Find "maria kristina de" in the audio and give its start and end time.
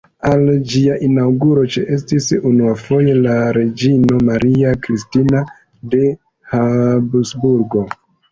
4.31-6.03